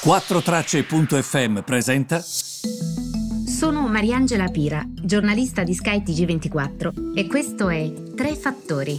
4Tracce.fm 0.00 1.58
presenta. 1.62 2.20
Sono 2.20 3.88
Mariangela 3.88 4.46
Pira, 4.46 4.80
giornalista 4.86 5.64
di 5.64 5.74
Sky 5.74 6.02
TG24 6.04 7.16
e 7.16 7.26
questo 7.26 7.68
è 7.68 7.92
Tre 8.14 8.36
Fattori. 8.36 8.96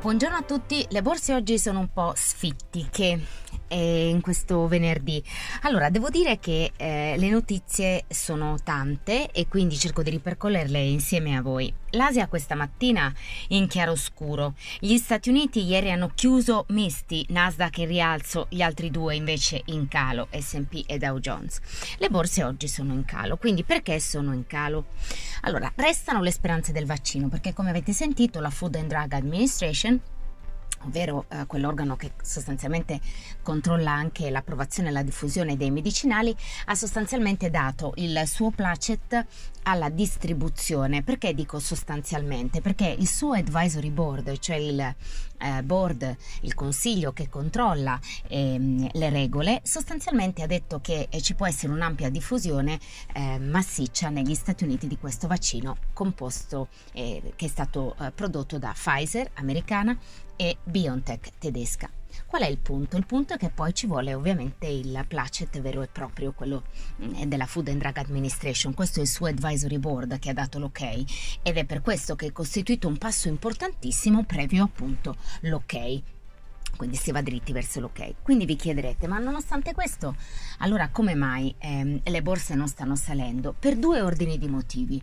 Buongiorno 0.00 0.36
a 0.36 0.42
tutti, 0.42 0.84
le 0.88 1.00
borse 1.00 1.32
oggi 1.32 1.56
sono 1.58 1.78
un 1.78 1.88
po' 1.92 2.12
sfittiche 2.16 3.20
in 3.78 4.20
questo 4.20 4.66
venerdì. 4.66 5.22
Allora, 5.62 5.90
devo 5.90 6.08
dire 6.08 6.38
che 6.38 6.72
eh, 6.76 7.14
le 7.16 7.28
notizie 7.30 8.04
sono 8.08 8.56
tante 8.62 9.30
e 9.30 9.48
quindi 9.48 9.76
cerco 9.76 10.02
di 10.02 10.10
ripercorrerle 10.10 10.80
insieme 10.80 11.36
a 11.36 11.42
voi. 11.42 11.72
L'Asia 11.90 12.26
questa 12.26 12.54
mattina 12.54 13.12
in 13.48 13.68
chiaroscuro. 13.68 14.54
Gli 14.80 14.96
Stati 14.96 15.28
Uniti 15.28 15.64
ieri 15.64 15.92
hanno 15.92 16.10
chiuso 16.14 16.64
misti, 16.68 17.24
Nasdaq 17.28 17.78
in 17.78 17.86
rialzo, 17.86 18.46
gli 18.48 18.62
altri 18.62 18.90
due 18.90 19.14
invece 19.14 19.62
in 19.66 19.86
calo, 19.88 20.28
SP 20.30 20.82
e 20.86 20.98
Dow 20.98 21.18
Jones. 21.18 21.60
Le 21.98 22.08
borse 22.08 22.42
oggi 22.42 22.66
sono 22.68 22.92
in 22.92 23.04
calo, 23.04 23.36
quindi 23.36 23.62
perché 23.62 24.00
sono 24.00 24.32
in 24.32 24.46
calo? 24.46 24.86
Allora, 25.42 25.70
restano 25.76 26.20
le 26.20 26.32
speranze 26.32 26.72
del 26.72 26.86
vaccino, 26.86 27.28
perché 27.28 27.52
come 27.52 27.70
avete 27.70 27.92
sentito 27.92 28.40
la 28.40 28.50
Food 28.50 28.74
and 28.76 28.88
Drug 28.88 29.12
Administration 29.12 30.00
ovvero 30.84 31.26
eh, 31.28 31.46
quell'organo 31.46 31.96
che 31.96 32.12
sostanzialmente 32.22 33.00
controlla 33.42 33.92
anche 33.92 34.30
l'approvazione 34.30 34.88
e 34.88 34.92
la 34.92 35.02
diffusione 35.02 35.56
dei 35.56 35.70
medicinali, 35.70 36.34
ha 36.66 36.74
sostanzialmente 36.74 37.50
dato 37.50 37.92
il 37.96 38.22
suo 38.26 38.50
placet 38.50 39.26
alla 39.64 39.88
distribuzione. 39.88 41.02
Perché 41.02 41.34
dico 41.34 41.58
sostanzialmente? 41.58 42.60
Perché 42.60 42.94
il 42.98 43.08
suo 43.08 43.32
advisory 43.32 43.90
board, 43.90 44.38
cioè 44.38 44.56
il 44.56 44.94
eh, 45.38 45.62
board, 45.62 46.16
il 46.42 46.54
consiglio 46.54 47.12
che 47.12 47.28
controlla 47.28 47.98
ehm, 48.28 48.88
le 48.92 49.10
regole, 49.10 49.60
sostanzialmente 49.64 50.42
ha 50.42 50.46
detto 50.46 50.80
che 50.80 51.08
eh, 51.10 51.20
ci 51.20 51.34
può 51.34 51.46
essere 51.46 51.72
un'ampia 51.72 52.08
diffusione 52.08 52.78
eh, 53.12 53.38
massiccia 53.38 54.08
negli 54.08 54.34
Stati 54.34 54.64
Uniti 54.64 54.86
di 54.86 54.98
questo 54.98 55.26
vaccino 55.26 55.76
composto 55.92 56.68
eh, 56.92 57.32
che 57.36 57.46
è 57.46 57.48
stato 57.48 57.94
eh, 58.00 58.10
prodotto 58.10 58.58
da 58.58 58.72
Pfizer 58.74 59.30
americana 59.34 59.96
e 60.36 60.56
BioNTech 60.62 61.32
tedesca. 61.38 61.90
Qual 62.26 62.42
è 62.42 62.46
il 62.46 62.58
punto? 62.58 62.96
Il 62.96 63.06
punto 63.06 63.34
è 63.34 63.36
che 63.36 63.50
poi 63.50 63.74
ci 63.74 63.86
vuole 63.86 64.14
ovviamente 64.14 64.66
il 64.66 65.04
placet 65.06 65.60
vero 65.60 65.82
e 65.82 65.88
proprio, 65.88 66.32
quello 66.32 66.64
mm, 67.02 67.22
della 67.24 67.46
Food 67.46 67.68
and 67.68 67.80
Drug 67.80 67.96
Administration. 67.96 68.74
Questo 68.74 69.00
è 69.00 69.02
il 69.02 69.08
suo 69.08 69.26
advisory 69.26 69.78
board 69.78 70.18
che 70.18 70.30
ha 70.30 70.34
dato 70.34 70.58
l'ok 70.58 71.04
ed 71.42 71.56
è 71.56 71.64
per 71.64 71.80
questo 71.80 72.14
che 72.16 72.26
è 72.26 72.32
costituito 72.32 72.88
un 72.88 72.98
passo 72.98 73.28
importantissimo 73.28 74.24
previo 74.24 74.64
appunto 74.64 75.16
l'ok 75.40 76.02
quindi 76.76 76.96
si 76.96 77.12
va 77.12 77.22
dritti 77.22 77.52
verso 77.52 77.80
l'ok. 77.80 78.14
Quindi 78.22 78.46
vi 78.46 78.56
chiederete, 78.56 79.06
ma 79.06 79.18
nonostante 79.18 79.72
questo, 79.72 80.16
allora 80.58 80.88
come 80.88 81.14
mai 81.14 81.54
ehm, 81.58 82.00
le 82.04 82.22
borse 82.22 82.54
non 82.54 82.68
stanno 82.68 82.96
salendo? 82.96 83.54
Per 83.58 83.76
due 83.76 84.00
ordini 84.00 84.38
di 84.38 84.48
motivi. 84.48 85.00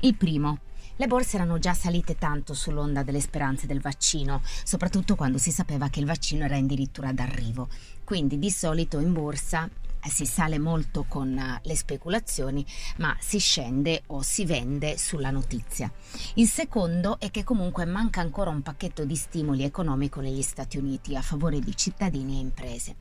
Il 0.00 0.16
primo, 0.16 0.60
le 1.00 1.06
borse 1.06 1.36
erano 1.36 1.58
già 1.58 1.72
salite 1.72 2.16
tanto 2.16 2.52
sull'onda 2.52 3.02
delle 3.02 3.22
speranze 3.22 3.66
del 3.66 3.80
vaccino, 3.80 4.42
soprattutto 4.44 5.14
quando 5.16 5.38
si 5.38 5.50
sapeva 5.50 5.88
che 5.88 5.98
il 5.98 6.04
vaccino 6.04 6.44
era 6.44 6.58
addirittura 6.58 7.10
d'arrivo. 7.10 7.70
Quindi 8.04 8.38
di 8.38 8.50
solito 8.50 8.98
in 8.98 9.14
borsa 9.14 9.66
eh, 9.66 10.10
si 10.10 10.26
sale 10.26 10.58
molto 10.58 11.06
con 11.08 11.34
eh, 11.38 11.60
le 11.62 11.74
speculazioni, 11.74 12.66
ma 12.98 13.16
si 13.18 13.38
scende 13.38 14.02
o 14.08 14.20
si 14.20 14.44
vende 14.44 14.98
sulla 14.98 15.30
notizia. 15.30 15.90
Il 16.34 16.48
secondo 16.48 17.18
è 17.18 17.30
che 17.30 17.44
comunque 17.44 17.86
manca 17.86 18.20
ancora 18.20 18.50
un 18.50 18.60
pacchetto 18.60 19.06
di 19.06 19.16
stimoli 19.16 19.64
economico 19.64 20.20
negli 20.20 20.42
Stati 20.42 20.76
Uniti 20.76 21.16
a 21.16 21.22
favore 21.22 21.60
di 21.60 21.74
cittadini 21.74 22.36
e 22.36 22.40
imprese. 22.40 22.96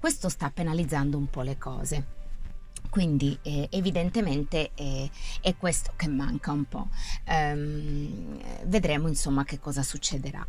Questo 0.00 0.28
sta 0.28 0.50
penalizzando 0.50 1.16
un 1.16 1.30
po' 1.30 1.42
le 1.42 1.56
cose. 1.56 2.23
Quindi 2.94 3.36
eh, 3.42 3.66
evidentemente 3.72 4.70
eh, 4.76 5.10
è 5.40 5.56
questo 5.56 5.94
che 5.96 6.06
manca 6.06 6.52
un 6.52 6.64
po'. 6.66 6.86
Um, 7.26 8.38
vedremo 8.66 9.08
insomma 9.08 9.42
che 9.42 9.58
cosa 9.58 9.82
succederà. 9.82 10.46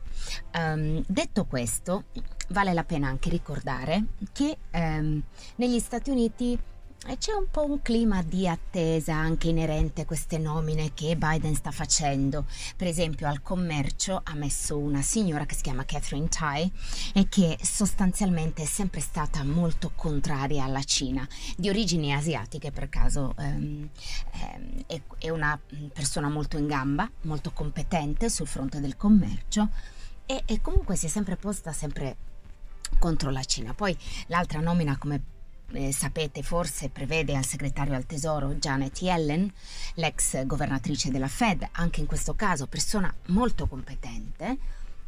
Um, 0.54 1.04
detto 1.08 1.46
questo, 1.46 2.04
vale 2.50 2.74
la 2.74 2.84
pena 2.84 3.08
anche 3.08 3.32
ricordare 3.32 4.10
che 4.32 4.58
um, 4.74 5.20
negli 5.56 5.80
Stati 5.80 6.12
Uniti 6.12 6.56
c'è 7.18 7.34
un 7.34 7.46
po' 7.52 7.64
un 7.64 7.82
clima 7.84 8.24
di 8.24 8.48
attesa 8.48 9.14
anche 9.14 9.50
inerente 9.50 10.02
a 10.02 10.06
queste 10.06 10.40
nomine 10.40 10.94
che 10.94 11.16
Biden 11.16 11.54
sta 11.54 11.70
facendo. 11.70 12.46
Per 12.76 12.88
esempio 12.88 13.28
al 13.28 13.42
commercio 13.44 14.22
ha 14.24 14.34
messo 14.34 14.78
una 14.78 15.04
signora 15.04 15.46
che 15.46 15.54
si 15.54 15.62
chiama 15.62 15.86
Catherine 15.86 16.28
Tai 16.28 16.72
e 17.14 17.28
che 17.30 17.58
sostanzialmente 17.62 18.64
è 18.64 18.66
sempre 18.66 19.02
stata 19.02 19.44
molto 19.44 19.92
contraria 19.96 20.64
alla 20.64 20.84
Cina, 20.84 21.28
di 21.56 21.70
origini 21.70 22.12
asiatiche 22.12 22.72
per 22.72 22.90
caso. 22.90 23.34
Ehm, 23.38 23.90
ehm, 24.32 25.02
è, 25.20 25.30
una 25.30 25.60
persona 25.94 26.28
molto 26.28 26.58
in 26.58 26.68
gamba, 26.68 27.10
molto 27.22 27.52
competente 27.52 28.30
sul 28.30 28.48
fronte 28.48 28.80
del 28.80 28.98
commercio 28.98 29.70
e, 30.26 30.42
e 30.46 30.60
comunque 30.62 30.96
si 30.96 31.06
è 31.06 31.10
sempre 31.10 31.36
posta 31.36 31.72
sempre 31.72 32.18
contro 32.98 33.30
la 33.30 33.44
Cina. 33.44 33.74
Poi 33.74 33.96
l'altra 34.28 34.60
nomina 34.60 34.98
come 34.98 35.34
eh, 35.74 35.92
sapete 35.92 36.44
forse 36.44 36.90
prevede 36.90 37.36
al 37.36 37.46
segretario 37.46 37.96
al 37.96 38.06
tesoro 38.06 38.54
Janet 38.56 39.02
Yellen, 39.02 39.52
l'ex 39.96 40.46
governatrice 40.46 41.12
della 41.12 41.28
Fed, 41.28 41.68
anche 41.74 42.00
in 42.00 42.06
questo 42.06 42.34
caso 42.36 42.68
persona 42.68 43.14
molto 43.28 43.68
competente, 43.68 44.58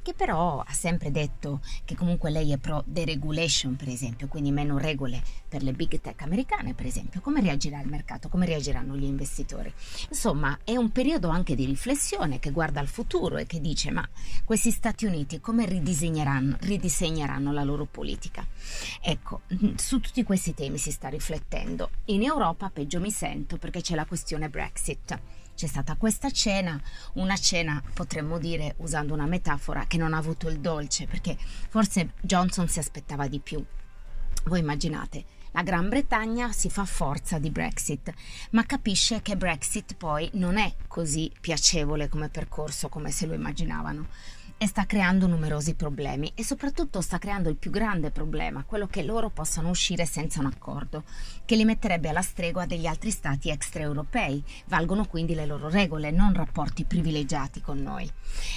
che 0.07 0.13
però 0.13 0.63
ha 0.65 0.71
sempre 0.71 1.11
detto 1.11 1.59
che 1.83 1.93
comunque 1.93 2.29
lei 2.29 2.53
è 2.53 2.57
pro 2.57 2.81
deregulation, 2.85 3.75
per 3.75 3.89
esempio, 3.89 4.27
quindi 4.27 4.51
meno 4.51 4.77
regole 4.77 5.21
per 5.49 5.63
le 5.63 5.73
big 5.73 5.99
tech 5.99 6.21
americane, 6.21 6.73
per 6.73 6.85
esempio. 6.85 7.19
Come 7.19 7.41
reagirà 7.41 7.81
il 7.81 7.89
mercato? 7.89 8.29
Come 8.29 8.45
reagiranno 8.45 8.95
gli 8.95 9.03
investitori? 9.03 9.69
Insomma, 10.07 10.59
è 10.63 10.77
un 10.77 10.93
periodo 10.93 11.27
anche 11.27 11.55
di 11.55 11.65
riflessione 11.65 12.39
che 12.39 12.51
guarda 12.51 12.79
al 12.79 12.87
futuro 12.87 13.35
e 13.35 13.45
che 13.45 13.59
dice 13.59 13.91
ma 13.91 14.07
questi 14.45 14.71
Stati 14.71 15.05
Uniti 15.05 15.41
come 15.41 15.65
ridisegneranno, 15.65 16.55
ridisegneranno 16.61 17.51
la 17.51 17.63
loro 17.63 17.83
politica? 17.83 18.47
Ecco, 19.01 19.41
su 19.75 19.99
tutti 19.99 20.23
questi 20.23 20.53
temi 20.53 20.77
si 20.77 20.91
sta 20.91 21.09
riflettendo. 21.09 21.89
In 22.05 22.23
Europa 22.23 22.69
peggio 22.69 23.01
mi 23.01 23.11
sento 23.11 23.57
perché 23.57 23.81
c'è 23.81 23.95
la 23.95 24.05
questione 24.05 24.47
Brexit 24.47 25.19
c'è 25.57 25.65
stata 25.65 25.95
questa 25.95 26.29
cena, 26.29 26.79
una 27.13 27.35
cena 27.35 27.81
potremmo 27.93 28.37
dire, 28.37 28.75
usando 28.77 29.15
una 29.15 29.25
metafora, 29.25 29.85
che 29.87 29.97
non 29.97 30.13
ha 30.13 30.17
avuto 30.17 30.47
il 30.49 30.59
dolce, 30.59 31.07
perché 31.07 31.35
forse 31.35 32.13
Johnson 32.21 32.69
si 32.69 32.77
aspettava 32.77 33.27
di 33.27 33.39
più. 33.39 33.65
Voi 34.45 34.59
immaginate, 34.59 35.25
la 35.57 35.63
Gran 35.63 35.89
Bretagna 35.89 36.51
si 36.51 36.69
fa 36.69 36.85
forza 36.85 37.39
di 37.39 37.49
Brexit, 37.49 38.13
ma 38.51 38.63
capisce 38.63 39.23
che 39.23 39.35
Brexit 39.35 39.95
poi 39.95 40.29
non 40.33 40.55
è 40.55 40.71
così 40.85 41.31
piacevole 41.41 42.09
come 42.09 42.29
percorso 42.29 42.89
come 42.89 43.09
se 43.09 43.25
lo 43.25 43.33
immaginavano 43.33 44.05
e 44.57 44.65
sta 44.65 44.85
creando 44.85 45.27
numerosi 45.27 45.75
problemi 45.75 46.31
e 46.33 46.43
soprattutto 46.43 47.01
sta 47.01 47.19
creando 47.19 47.49
il 47.49 47.57
più 47.57 47.69
grande 47.69 48.09
problema, 48.09 48.63
quello 48.63 48.87
che 48.87 49.03
loro 49.03 49.29
possano 49.29 49.69
uscire 49.69 50.05
senza 50.05 50.39
un 50.39 50.47
accordo, 50.47 51.03
che 51.45 51.55
li 51.55 51.63
metterebbe 51.63 52.09
alla 52.09 52.23
stregua 52.23 52.65
degli 52.65 52.87
altri 52.87 53.11
stati 53.11 53.49
extraeuropei. 53.49 54.43
Valgono 54.65 55.05
quindi 55.05 55.35
le 55.35 55.45
loro 55.45 55.69
regole, 55.69 56.09
non 56.09 56.33
rapporti 56.33 56.85
privilegiati 56.85 57.61
con 57.61 57.77
noi. 57.77 58.11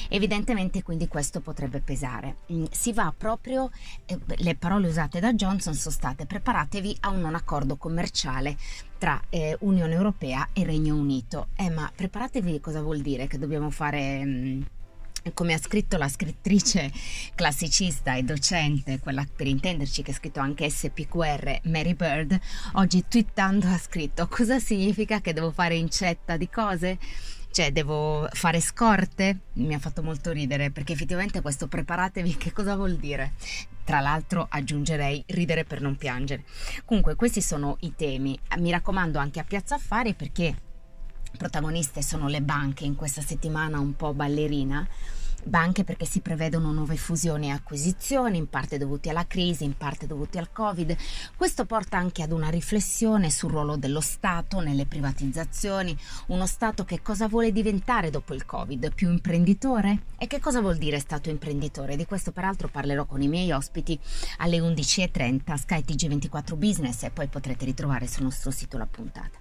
Evidentemente 0.09 0.83
quindi 0.83 1.06
questo 1.06 1.41
potrebbe 1.41 1.81
pesare. 1.81 2.37
Mm, 2.50 2.65
si 2.71 2.93
va 2.93 3.12
proprio, 3.16 3.71
eh, 4.06 4.19
le 4.37 4.55
parole 4.55 4.89
usate 4.89 5.21
da 5.21 5.34
Johnson 5.34 5.75
sono 5.75 5.94
state 5.94 6.25
preparatevi 6.25 6.90
a 7.01 7.11
un 7.11 7.21
non 7.21 7.34
accordo 7.34 7.77
commerciale 7.77 8.56
tra 8.99 9.21
eh, 9.28 9.56
Unione 9.61 9.95
Europea 9.95 10.49
e 10.53 10.65
Regno 10.65 10.95
Unito. 10.97 11.49
Eh 11.56 11.71
ma 11.71 11.91
preparatevi 11.95 12.61
cosa 12.61 12.83
vuol 12.83 13.01
dire? 13.01 13.27
Che 13.27 13.39
dobbiamo 13.39 13.71
fare... 13.71 14.25
Mh, 14.25 14.28
mm, 14.28 14.62
come 15.34 15.53
ha 15.53 15.59
scritto 15.59 15.99
la 15.99 16.09
scrittrice 16.09 16.91
classicista 17.34 18.15
e 18.15 18.23
docente, 18.23 19.01
quella 19.01 19.27
per 19.34 19.47
intenderci 19.47 20.03
che 20.03 20.13
ha 20.13 20.15
scritto 20.15 20.41
anche 20.41 20.71
SPQR, 20.71 21.60
Mary 21.65 21.95
Bird, 21.95 22.39
oggi 22.75 23.04
twittando 23.07 23.66
ha 23.69 23.77
scritto 23.77 24.27
cosa 24.28 24.59
significa 24.59 25.21
che 25.21 25.34
devo 25.34 25.51
fare 25.51 25.75
incetta 25.75 26.37
di 26.37 26.48
cose? 26.48 26.98
Cioè, 27.53 27.72
devo 27.72 28.28
fare 28.33 28.60
scorte? 28.60 29.41
Mi 29.54 29.75
ha 29.75 29.81
fatto 29.81 30.03
molto 30.03 30.31
ridere 30.31 30.71
perché 30.71 30.92
effettivamente 30.92 31.41
questo 31.41 31.66
preparatevi 31.66 32.37
che 32.37 32.53
cosa 32.53 32.77
vuol 32.77 32.95
dire? 32.97 33.33
Tra 33.91 33.98
l'altro 33.98 34.47
aggiungerei 34.48 35.25
ridere 35.27 35.65
per 35.65 35.81
non 35.81 35.97
piangere. 35.97 36.45
Comunque 36.84 37.16
questi 37.16 37.42
sono 37.42 37.77
i 37.81 37.97
temi. 37.97 38.39
Mi 38.59 38.71
raccomando 38.71 39.19
anche 39.19 39.41
a 39.41 39.42
Piazza 39.42 39.75
Affari 39.75 40.15
perché 40.15 40.54
protagoniste 41.37 42.01
sono 42.01 42.28
le 42.28 42.41
banche 42.41 42.84
in 42.84 42.95
questa 42.95 43.21
settimana 43.21 43.81
un 43.81 43.97
po' 43.97 44.15
ballerina 44.15 44.87
ma 45.45 45.60
anche 45.60 45.84
perché 45.84 46.04
si 46.04 46.21
prevedono 46.21 46.72
nuove 46.72 46.97
fusioni 46.97 47.48
e 47.48 47.51
acquisizioni, 47.51 48.39
in 48.39 48.48
parte 48.48 48.78
dovute 48.78 49.10
alla 49.10 49.27
crisi, 49.27 49.65
in 49.65 49.77
parte 49.77 50.07
dovute 50.07 50.39
al 50.39 50.53
Covid. 50.53 50.97
Questo 51.37 51.65
porta 51.65 51.97
anche 51.97 52.22
ad 52.22 52.33
una 52.33 52.48
riflessione 52.48 53.31
sul 53.31 53.51
ruolo 53.51 53.77
dello 53.77 54.01
Stato 54.01 54.60
nelle 54.60 54.87
privatizzazioni, 54.87 55.97
uno 56.27 56.47
Stato 56.47 56.84
che 56.84 57.03
cosa 57.03 57.28
vuole 57.28 57.53
diventare 57.53 58.10
dopo 58.10 58.34
il 58.34 58.45
Covid, 58.45 58.92
più 58.95 59.10
imprenditore? 59.10 60.03
E 60.19 60.27
che 60.27 60.41
cosa 60.41 60.60
vuol 60.60 60.77
dire 60.77 60.98
Stato 60.98 61.31
imprenditore? 61.31 61.97
Di 61.97 62.07
questo 62.07 62.33
peraltro 62.33 62.69
parlerò 62.69 63.07
con 63.07 63.22
i 63.22 63.28
miei 63.28 63.51
ospiti 63.53 63.98
alle 64.39 64.59
11.30 64.59 65.54
Sky 65.54 65.84
TG24 65.87 66.57
Business 66.57 67.03
e 67.04 67.10
poi 67.10 67.28
potrete 67.28 67.65
ritrovare 67.65 68.07
sul 68.07 68.25
nostro 68.25 68.51
sito 68.51 68.77
la 68.77 68.87
puntata. 68.87 69.39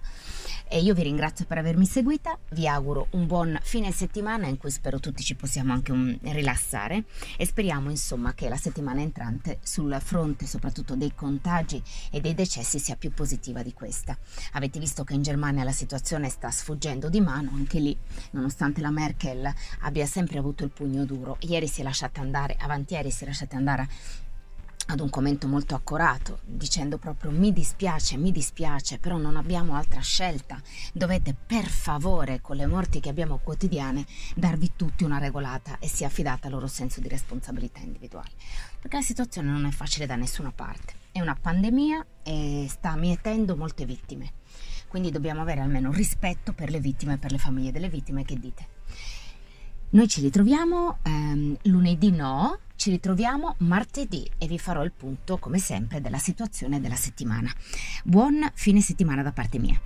E 0.72 0.78
io 0.78 0.94
vi 0.94 1.02
ringrazio 1.02 1.46
per 1.46 1.58
avermi 1.58 1.84
seguita, 1.84 2.38
vi 2.50 2.68
auguro 2.68 3.08
un 3.10 3.26
buon 3.26 3.58
fine 3.60 3.90
settimana 3.90 4.46
in 4.46 4.56
cui 4.56 4.70
spero 4.70 5.00
tutti 5.00 5.24
ci 5.24 5.34
possiamo 5.34 5.72
anche 5.72 5.90
um, 5.90 6.16
rilassare 6.22 7.06
e 7.36 7.44
speriamo 7.44 7.90
insomma 7.90 8.34
che 8.34 8.48
la 8.48 8.56
settimana 8.56 9.00
entrante 9.00 9.58
sul 9.64 9.98
fronte 10.00 10.46
soprattutto 10.46 10.94
dei 10.94 11.12
contagi 11.12 11.82
e 12.12 12.20
dei 12.20 12.34
decessi 12.34 12.78
sia 12.78 12.94
più 12.94 13.10
positiva 13.10 13.64
di 13.64 13.72
questa. 13.72 14.16
Avete 14.52 14.78
visto 14.78 15.02
che 15.02 15.14
in 15.14 15.22
Germania 15.22 15.64
la 15.64 15.72
situazione 15.72 16.28
sta 16.28 16.52
sfuggendo 16.52 17.08
di 17.08 17.20
mano, 17.20 17.50
anche 17.52 17.80
lì 17.80 17.96
nonostante 18.30 18.80
la 18.80 18.92
Merkel 18.92 19.52
abbia 19.80 20.06
sempre 20.06 20.38
avuto 20.38 20.62
il 20.62 20.70
pugno 20.70 21.04
duro, 21.04 21.36
ieri 21.40 21.66
si 21.66 21.80
è 21.80 21.82
lasciata 21.82 22.20
andare, 22.20 22.54
avanti 22.60 22.94
ieri 22.94 23.10
si 23.10 23.24
è 23.24 23.26
lasciata 23.26 23.56
andare 23.56 23.88
ad 24.92 25.00
un 25.00 25.10
commento 25.10 25.46
molto 25.46 25.74
accorato, 25.74 26.40
dicendo 26.44 26.98
proprio 26.98 27.30
mi 27.30 27.52
dispiace, 27.52 28.16
mi 28.16 28.32
dispiace, 28.32 28.98
però 28.98 29.18
non 29.18 29.36
abbiamo 29.36 29.76
altra 29.76 30.00
scelta. 30.00 30.60
Dovete 30.92 31.34
per 31.34 31.66
favore, 31.66 32.40
con 32.40 32.56
le 32.56 32.66
morti 32.66 32.98
che 32.98 33.08
abbiamo 33.08 33.38
quotidiane, 33.38 34.04
darvi 34.34 34.72
tutti 34.74 35.04
una 35.04 35.18
regolata 35.18 35.78
e 35.78 35.86
sia 35.86 36.08
affidata 36.08 36.46
al 36.48 36.54
loro 36.54 36.66
senso 36.66 37.00
di 37.00 37.08
responsabilità 37.08 37.80
individuale. 37.80 38.30
Perché 38.80 38.96
la 38.96 39.02
situazione 39.02 39.50
non 39.50 39.64
è 39.64 39.70
facile 39.70 40.06
da 40.06 40.16
nessuna 40.16 40.50
parte. 40.50 40.94
È 41.12 41.20
una 41.20 41.36
pandemia 41.40 42.04
e 42.24 42.66
sta 42.68 42.96
mietendo 42.96 43.56
molte 43.56 43.84
vittime. 43.84 44.32
Quindi 44.88 45.10
dobbiamo 45.10 45.40
avere 45.40 45.60
almeno 45.60 45.92
rispetto 45.92 46.52
per 46.52 46.70
le 46.70 46.80
vittime 46.80 47.14
e 47.14 47.18
per 47.18 47.30
le 47.30 47.38
famiglie 47.38 47.70
delle 47.70 47.88
vittime 47.88 48.24
che 48.24 48.38
dite. 48.38 48.66
Noi 49.90 50.08
ci 50.08 50.20
ritroviamo 50.20 50.98
ehm, 51.02 51.56
lunedì 51.62 52.10
no, 52.10 52.58
ci 52.80 52.88
ritroviamo 52.88 53.56
martedì 53.58 54.26
e 54.38 54.46
vi 54.46 54.58
farò 54.58 54.82
il 54.82 54.92
punto, 54.92 55.36
come 55.36 55.58
sempre, 55.58 56.00
della 56.00 56.16
situazione 56.16 56.80
della 56.80 56.94
settimana. 56.94 57.52
Buon 58.04 58.50
fine 58.54 58.80
settimana 58.80 59.22
da 59.22 59.32
parte 59.32 59.58
mia. 59.58 59.78